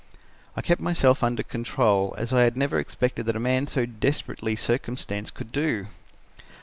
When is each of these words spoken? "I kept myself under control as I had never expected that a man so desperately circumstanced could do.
"I 0.57 0.63
kept 0.63 0.81
myself 0.81 1.21
under 1.23 1.43
control 1.43 2.15
as 2.17 2.33
I 2.33 2.41
had 2.41 2.57
never 2.57 2.79
expected 2.79 3.27
that 3.27 3.35
a 3.35 3.39
man 3.39 3.67
so 3.67 3.85
desperately 3.85 4.55
circumstanced 4.55 5.35
could 5.35 5.51
do. 5.51 5.89